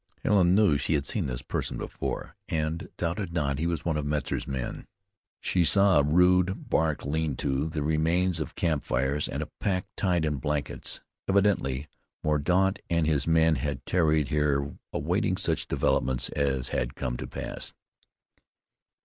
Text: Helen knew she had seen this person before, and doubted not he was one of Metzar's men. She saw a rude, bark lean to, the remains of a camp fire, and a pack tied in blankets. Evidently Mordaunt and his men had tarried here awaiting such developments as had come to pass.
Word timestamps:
Helen 0.23 0.55
knew 0.55 0.79
she 0.79 0.95
had 0.95 1.05
seen 1.05 1.27
this 1.27 1.43
person 1.43 1.77
before, 1.77 2.35
and 2.49 2.89
doubted 2.97 3.31
not 3.33 3.59
he 3.59 3.67
was 3.67 3.85
one 3.85 3.97
of 3.97 4.03
Metzar's 4.03 4.47
men. 4.47 4.87
She 5.39 5.63
saw 5.63 5.99
a 5.99 6.03
rude, 6.03 6.67
bark 6.71 7.05
lean 7.05 7.35
to, 7.35 7.69
the 7.69 7.83
remains 7.83 8.39
of 8.39 8.49
a 8.49 8.53
camp 8.55 8.83
fire, 8.83 9.19
and 9.31 9.43
a 9.43 9.49
pack 9.59 9.85
tied 9.95 10.25
in 10.25 10.37
blankets. 10.37 11.01
Evidently 11.29 11.87
Mordaunt 12.23 12.79
and 12.89 13.05
his 13.05 13.27
men 13.27 13.57
had 13.57 13.85
tarried 13.85 14.29
here 14.29 14.73
awaiting 14.91 15.37
such 15.37 15.67
developments 15.67 16.29
as 16.29 16.69
had 16.69 16.95
come 16.95 17.15
to 17.17 17.27
pass. 17.27 17.75